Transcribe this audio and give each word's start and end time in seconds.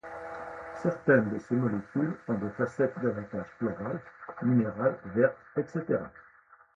Certaines 0.81 1.29
de 1.29 1.37
ces 1.37 1.53
molécules 1.53 2.17
ont 2.27 2.33
des 2.33 2.49
facettes 2.57 2.97
davantage 3.03 3.45
florales, 3.59 4.01
minérales, 4.41 4.97
vertes, 5.13 5.37
etc. 5.57 5.99